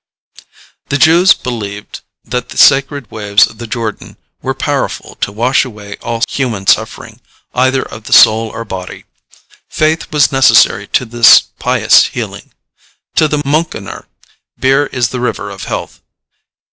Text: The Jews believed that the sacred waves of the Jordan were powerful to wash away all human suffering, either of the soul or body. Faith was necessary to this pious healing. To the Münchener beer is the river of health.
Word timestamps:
The 0.89 0.97
Jews 0.97 1.35
believed 1.35 2.01
that 2.25 2.49
the 2.49 2.57
sacred 2.57 3.11
waves 3.11 3.45
of 3.45 3.59
the 3.59 3.67
Jordan 3.67 4.17
were 4.41 4.55
powerful 4.55 5.13
to 5.21 5.31
wash 5.31 5.63
away 5.63 5.97
all 5.97 6.23
human 6.27 6.65
suffering, 6.65 7.21
either 7.53 7.83
of 7.83 8.05
the 8.05 8.11
soul 8.13 8.49
or 8.49 8.65
body. 8.65 9.05
Faith 9.69 10.11
was 10.11 10.31
necessary 10.31 10.87
to 10.87 11.05
this 11.05 11.39
pious 11.59 12.05
healing. 12.05 12.51
To 13.17 13.27
the 13.27 13.43
Münchener 13.43 14.05
beer 14.59 14.87
is 14.87 15.09
the 15.09 15.19
river 15.19 15.51
of 15.51 15.65
health. 15.65 16.01